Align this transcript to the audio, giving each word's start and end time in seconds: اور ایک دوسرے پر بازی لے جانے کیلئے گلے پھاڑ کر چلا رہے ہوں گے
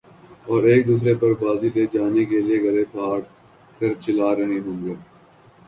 اور 0.45 0.63
ایک 0.63 0.85
دوسرے 0.87 1.13
پر 1.15 1.33
بازی 1.41 1.69
لے 1.75 1.85
جانے 1.93 2.25
کیلئے 2.25 2.57
گلے 2.63 2.83
پھاڑ 2.91 3.19
کر 3.79 3.93
چلا 4.01 4.35
رہے 4.35 4.59
ہوں 4.59 4.85
گے 4.85 4.95